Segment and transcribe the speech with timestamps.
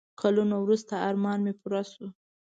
[0.21, 2.07] کلونه وروسته ارمان مې پوره شو.